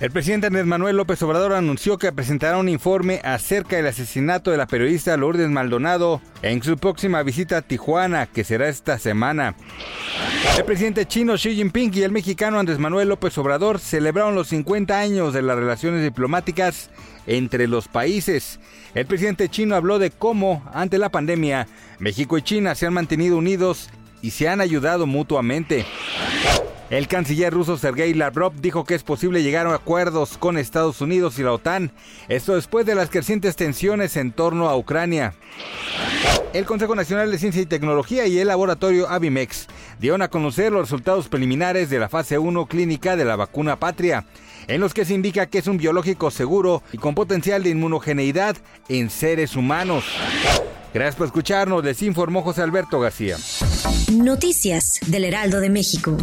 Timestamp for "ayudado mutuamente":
24.60-25.86